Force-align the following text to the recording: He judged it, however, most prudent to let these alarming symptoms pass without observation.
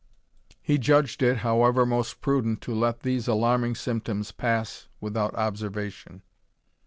He 0.63 0.79
judged 0.79 1.21
it, 1.21 1.37
however, 1.45 1.85
most 1.85 2.21
prudent 2.21 2.59
to 2.61 2.73
let 2.73 3.01
these 3.01 3.27
alarming 3.27 3.75
symptoms 3.75 4.31
pass 4.31 4.87
without 4.99 5.35
observation. 5.35 6.23